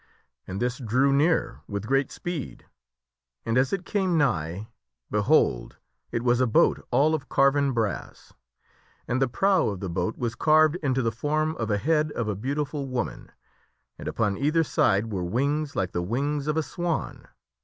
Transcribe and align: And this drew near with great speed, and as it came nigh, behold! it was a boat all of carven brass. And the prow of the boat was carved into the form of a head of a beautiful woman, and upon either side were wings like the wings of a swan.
And 0.47 0.59
this 0.59 0.79
drew 0.79 1.13
near 1.13 1.61
with 1.67 1.85
great 1.85 2.11
speed, 2.11 2.65
and 3.45 3.55
as 3.55 3.71
it 3.71 3.85
came 3.85 4.17
nigh, 4.17 4.67
behold! 5.11 5.77
it 6.11 6.23
was 6.23 6.41
a 6.41 6.47
boat 6.47 6.83
all 6.89 7.13
of 7.13 7.29
carven 7.29 7.71
brass. 7.71 8.33
And 9.07 9.21
the 9.21 9.27
prow 9.27 9.67
of 9.67 9.79
the 9.79 9.91
boat 9.91 10.17
was 10.17 10.33
carved 10.33 10.73
into 10.77 11.03
the 11.03 11.11
form 11.11 11.55
of 11.57 11.69
a 11.69 11.77
head 11.77 12.11
of 12.13 12.27
a 12.27 12.33
beautiful 12.35 12.87
woman, 12.87 13.31
and 13.99 14.07
upon 14.07 14.37
either 14.39 14.63
side 14.63 15.11
were 15.13 15.23
wings 15.23 15.75
like 15.75 15.91
the 15.91 16.01
wings 16.01 16.47
of 16.47 16.57
a 16.57 16.63
swan. 16.63 17.27